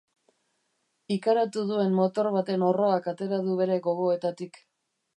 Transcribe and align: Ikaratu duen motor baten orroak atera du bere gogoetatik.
Ikaratu 1.15 1.67
duen 1.73 1.95
motor 1.99 2.31
baten 2.39 2.67
orroak 2.71 3.13
atera 3.15 3.43
du 3.49 3.63
bere 3.63 3.81
gogoetatik. 3.91 4.63